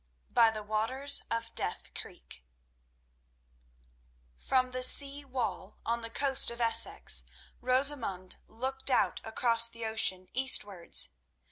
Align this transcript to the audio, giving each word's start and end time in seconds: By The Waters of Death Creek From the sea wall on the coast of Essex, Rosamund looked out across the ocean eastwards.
By 0.31 0.49
The 0.49 0.63
Waters 0.63 1.21
of 1.29 1.53
Death 1.53 1.91
Creek 1.93 2.43
From 4.35 4.71
the 4.71 4.81
sea 4.81 5.23
wall 5.23 5.77
on 5.85 6.01
the 6.01 6.09
coast 6.09 6.49
of 6.49 6.59
Essex, 6.59 7.23
Rosamund 7.61 8.37
looked 8.47 8.89
out 8.89 9.21
across 9.23 9.69
the 9.69 9.85
ocean 9.85 10.27
eastwards. 10.33 11.09